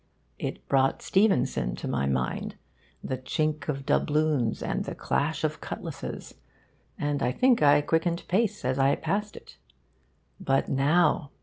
[0.39, 2.55] It brought Stevenson to my mind:
[3.03, 6.33] the chink of doubloons and the clash of cutlasses;
[6.97, 9.57] and I think I quickened pace as I passed it.
[10.39, 11.29] But now!